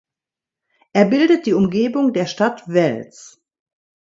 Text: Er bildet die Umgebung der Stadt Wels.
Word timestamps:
Er 0.93 1.05
bildet 1.05 1.45
die 1.45 1.53
Umgebung 1.53 2.11
der 2.11 2.25
Stadt 2.25 2.63
Wels. 2.67 3.39